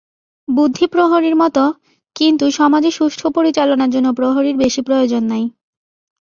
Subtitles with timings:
[0.47, 1.57] বুদ্ধি প্রহরীর মত,
[2.15, 5.43] কিন্তু সমাজের সুষ্ঠু পরিচালনার জন্য প্রহরীর বেশী প্রয়োজন নাই।